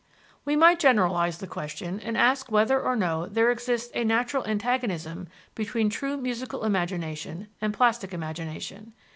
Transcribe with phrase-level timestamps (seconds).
[0.45, 5.27] We might generalize the question and ask whether or no there exists a natural antagonism
[5.53, 8.95] between true musical imagination and plastic imagination.